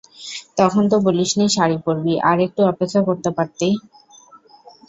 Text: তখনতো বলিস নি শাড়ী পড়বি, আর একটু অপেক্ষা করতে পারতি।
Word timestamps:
তখনতো 0.59 0.95
বলিস 1.05 1.31
নি 1.39 1.45
শাড়ী 1.55 1.77
পড়বি, 1.85 2.13
আর 2.29 2.37
একটু 2.45 2.61
অপেক্ষা 2.71 3.01
করতে 3.07 3.29
পারতি। 3.37 3.69